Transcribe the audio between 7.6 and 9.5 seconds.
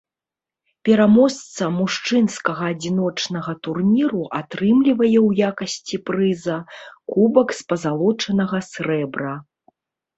з пазалочанага срэбра.